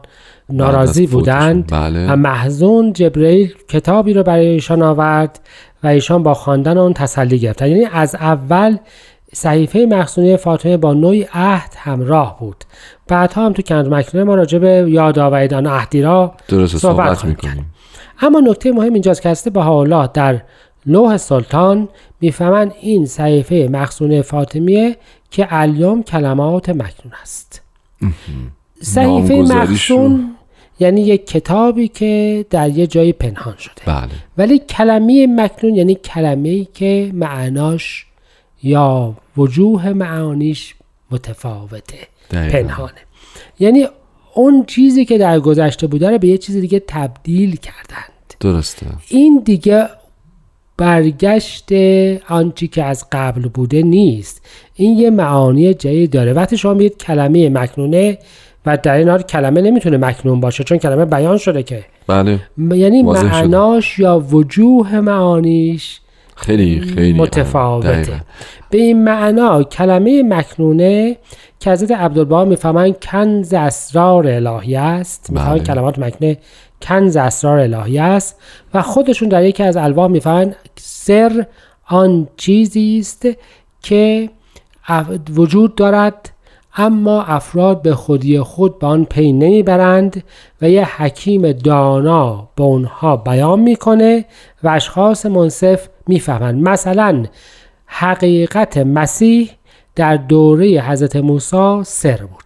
ناراضی. 0.50 1.08
بودند 1.08 1.72
بله. 1.72 2.12
و 2.12 2.16
محزون 2.16 2.94
جبرئیل 2.94 3.54
کتابی 3.68 4.14
رو 4.14 4.24
برای 4.24 4.48
ایشان 4.48 4.82
آورد 4.82 5.40
و 5.84 5.88
ایشان 5.88 6.24
با 6.24 6.34
خواندن 6.34 6.78
اون 6.78 6.94
تسلی 6.94 7.40
گرفتن 7.40 7.68
یعنی 7.68 7.86
از 7.94 8.16
اول 8.16 8.78
صحیفه 9.34 9.88
مخصونی 9.90 10.38
فاطمه 10.38 10.78
با 10.78 10.94
نوعی 10.94 11.28
عهد 11.34 11.74
همراه 11.78 12.40
بود 12.40 12.64
بعدها 13.08 13.46
هم 13.46 13.54
تو 13.54 13.62
کند 13.62 13.94
مکنونه 13.94 14.26
ما 14.26 14.36
راجع 14.36 14.58
به 14.58 14.86
یاد 14.88 15.20
آورید 15.20 15.54
آن 15.54 15.68
عهدی 15.68 16.02
را 16.02 16.34
درست 16.48 16.78
صحبت 16.78 17.18
صحبت 17.18 17.26
می‌کنیم 17.26 17.73
اما 18.24 18.40
نکته 18.40 18.72
مهم 18.72 18.94
اینجاست 18.94 19.22
که 19.22 19.30
حضرت 19.30 19.54
بهاءالله 19.54 20.10
در 20.14 20.42
لوح 20.86 21.18
سلطان 21.18 21.90
می‌فهمند 22.22 22.74
این 22.82 23.06
صحیفه 23.06 23.70
مخصونه 23.72 24.22
فاطمیه 24.22 24.98
که 25.32 25.48
الیوم 25.50 26.04
کلمات 26.04 26.70
مکنون 26.70 27.14
است. 27.22 27.62
صحیفه 28.82 29.34
مخصون 29.34 30.36
یعنی 30.80 31.02
یک 31.02 31.28
کتابی 31.28 31.88
که 31.88 32.46
در 32.50 32.70
یه 32.70 32.88
جایی 32.88 33.14
پنهان 33.14 33.56
شده. 33.58 33.82
بله. 33.86 34.10
ولی 34.38 34.60
کلمه 34.60 35.28
مکنون 35.28 35.76
یعنی 35.76 35.96
کلمه 35.96 36.50
ای 36.50 36.68
که 36.74 37.12
معناش 37.14 38.06
یا 38.64 39.16
وجوه 39.38 39.90
معانیش 39.90 40.76
متفاوته 41.12 41.98
دقیقاً. 42.32 42.58
پنهانه. 42.58 43.02
یعنی 43.60 43.88
اون 44.34 44.66
چیزی 44.66 45.06
که 45.06 45.18
در 45.18 45.40
گذشته 45.40 45.88
بوده 45.88 46.10
رو 46.10 46.18
به 46.18 46.28
یه 46.28 46.38
چیز 46.38 46.58
دیگه 46.58 46.80
تبدیل 46.88 47.56
کردند 47.56 48.13
درسته. 48.44 48.86
این 49.08 49.42
دیگه 49.46 49.86
برگشت 50.78 51.74
آنچی 52.30 52.68
که 52.68 52.84
از 52.84 53.06
قبل 53.12 53.42
بوده 53.42 53.82
نیست. 53.82 54.42
این 54.76 54.98
یه 54.98 55.10
معانی 55.10 55.74
جدید 55.74 56.12
داره. 56.12 56.34
وقتی 56.34 56.58
شما 56.58 56.74
میگید 56.74 56.98
کلمه 56.98 57.50
مکنونه 57.50 58.18
و 58.66 58.78
در 58.78 58.96
این 58.96 59.10
حال 59.10 59.22
کلمه 59.22 59.62
نمی‌تونه 59.62 59.98
مکنون 59.98 60.40
باشه 60.40 60.64
چون 60.64 60.78
کلمه 60.78 61.06
بیان 61.06 61.38
شده 61.38 61.64
که. 61.64 61.86
بله. 62.08 62.40
م- 62.58 62.72
یعنی 62.72 63.04
شده. 63.04 63.24
معناش 63.24 64.00
یا 64.00 64.20
وجوه 64.20 65.00
معانیش 65.00 66.00
خیلی 66.36 66.82
خیلی 66.82 67.20
متفاوته. 67.20 68.22
به 68.70 68.78
این 68.78 69.04
معنا 69.04 69.64
کلمه 69.64 70.24
مکنونه 70.24 71.18
که 71.60 71.72
حضرت 71.72 71.92
عبدالبها 71.92 72.46
می‌فهمن 72.46 72.94
کنز 72.94 73.54
اسرار 73.54 74.28
الهی 74.28 74.76
است. 74.76 75.32
می‌فهمن 75.32 75.56
بله. 75.56 75.64
کلمات 75.64 76.00
مکنه 76.00 76.38
کنز 76.84 77.18
اسرار 77.18 77.60
الهی 77.60 78.00
است 78.00 78.42
و 78.74 78.82
خودشون 78.82 79.30
در 79.30 79.44
یکی 79.44 79.64
از 79.64 79.78
الواح 79.78 80.08
می‌فهمن 80.08 80.56
سر 80.76 81.46
آن 81.88 82.28
چیزی 82.38 82.98
است 83.00 83.28
که 83.82 84.30
وجود 85.36 85.76
دارد 85.76 86.30
اما 86.76 87.24
افراد 87.24 87.82
به 87.82 87.96
خودی 87.96 88.40
خود 88.40 88.80
به 88.80 88.88
آن 88.88 89.06
پی 89.06 89.34
نمی‌برند 89.34 90.24
و 90.62 90.70
یه 90.70 91.02
حکیم 91.02 91.52
دانا 91.52 92.50
به 92.56 92.64
اونها 92.64 93.18
بیان 93.18 93.60
می‌کنه 93.60 94.26
و 94.64 94.70
اشخاص 94.70 95.26
منصف 95.26 95.88
می‌فهمند. 96.08 96.70
مثلا 96.70 97.26
حقیقت 97.86 98.78
مسیح 98.78 99.52
در 99.96 100.18
دوره 100.18 100.68
حضرت 100.68 101.16
موسی 101.16 101.82
سر 101.84 102.18
بود. 102.18 102.44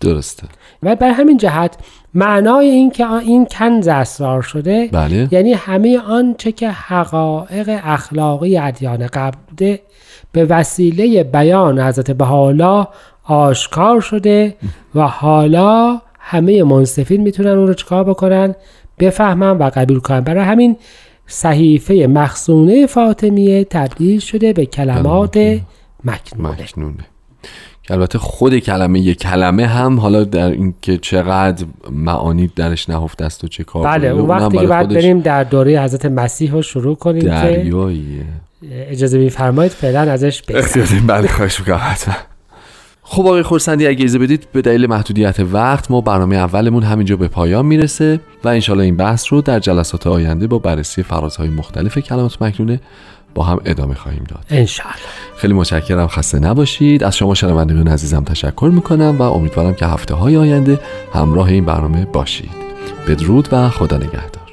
درسته. 0.00 0.46
و 0.82 0.96
بر 0.96 1.10
همین 1.10 1.36
جهت 1.36 1.76
معنای 2.14 2.66
این 2.66 2.90
که 2.90 3.12
این 3.12 3.46
کنز 3.46 3.88
اسرار 3.88 4.42
شده 4.42 4.88
بله. 4.92 5.28
یعنی 5.30 5.52
همه 5.52 5.98
آنچه 5.98 6.52
که 6.52 6.70
حقایق 6.70 7.80
اخلاقی 7.84 8.58
ادیان 8.58 9.06
قبل 9.06 9.38
بوده 9.48 9.80
به 10.32 10.44
وسیله 10.44 11.24
بیان 11.24 11.80
حضرت 11.80 12.10
بهاءالله 12.10 12.86
آشکار 13.24 14.00
شده 14.00 14.54
و 14.94 15.00
حالا 15.00 16.00
همه 16.18 16.62
منصفین 16.62 17.22
می‌تونن 17.22 17.50
اون 17.50 17.66
رو 17.66 17.74
چکار 17.74 18.04
بکنن؟ 18.04 18.54
بفهمن 18.98 19.58
و 19.58 19.70
قبول 19.74 20.00
کنن. 20.00 20.20
برای 20.20 20.44
همین 20.44 20.76
صحیفه 21.26 21.94
مخصونه 21.94 22.86
فاطمیه 22.86 23.64
تبدیل 23.64 24.20
شده 24.20 24.52
به 24.52 24.66
کلمات 24.66 25.36
مکنونه. 26.04 26.62
مکنونه. 26.62 27.04
که 27.86 27.94
البته 27.94 28.18
خود 28.18 28.58
کلمه 28.58 29.00
یک 29.00 29.18
کلمه 29.18 29.66
هم 29.66 30.00
حالا 30.00 30.24
در 30.24 30.50
اینکه 30.50 30.98
چقدر 30.98 31.66
معانی 31.90 32.50
درش 32.56 32.88
نهفته 32.88 33.24
است 33.24 33.44
و 33.44 33.48
چه 33.48 33.64
کار 33.64 33.84
بله 33.84 34.08
اون 34.08 34.26
وقتی 34.26 34.58
که 34.58 34.66
بعد 34.66 34.88
بریم 34.88 35.20
در 35.20 35.44
دوره 35.44 35.82
حضرت 35.82 36.06
مسیح 36.06 36.52
رو 36.52 36.62
شروع 36.62 36.96
کنیم 36.96 37.20
که 37.20 37.28
دریاییه. 37.28 38.24
اجازه 38.72 39.18
میفرمایید 39.18 39.72
فعلا 39.72 40.00
ازش 40.00 40.42
بگذریم 40.42 41.06
بله 41.16 41.28
خواهش 41.28 41.60
می‌کنم 41.60 41.80
حتما. 41.82 42.14
خب 43.02 43.26
آقای 43.26 43.42
خورسندی 43.42 43.86
اگه 43.86 44.02
اجازه 44.02 44.18
بدید 44.18 44.46
به 44.52 44.62
دلیل 44.62 44.86
محدودیت 44.86 45.40
وقت 45.52 45.90
ما 45.90 46.00
برنامه 46.00 46.36
اولمون 46.36 46.82
همینجا 46.82 47.16
به 47.16 47.28
پایان 47.28 47.66
می‌رسه 47.66 48.20
و 48.44 48.48
انشالله 48.48 48.84
این 48.84 48.96
بحث 48.96 49.32
رو 49.32 49.40
در 49.40 49.58
جلسات 49.58 50.06
آینده 50.06 50.46
با 50.46 50.58
بررسی 50.58 51.02
فرازهای 51.02 51.48
مختلف 51.48 51.98
کلمات 51.98 52.42
مکنونه 52.42 52.80
با 53.34 53.44
هم 53.44 53.60
ادامه 53.64 53.94
خواهیم 53.94 54.24
داد. 54.28 54.44
انشاءالله. 54.50 54.98
خیلی 55.36 55.54
متشکرم. 55.54 56.08
خسته 56.08 56.38
نباشید. 56.38 57.04
از 57.04 57.16
شما 57.16 57.34
شنوندگان 57.34 57.88
عزیزم 57.88 58.24
تشکر 58.24 58.70
می‌کنم 58.74 59.16
و 59.18 59.22
امیدوارم 59.22 59.74
که 59.74 59.86
هفته 59.86 60.14
های 60.14 60.36
آینده 60.36 60.80
همراه 61.14 61.48
این 61.48 61.64
برنامه 61.64 62.04
باشید. 62.04 62.50
بدرود 63.08 63.48
و 63.52 63.68
خدا 63.68 63.96
نگهدار. 63.96 64.43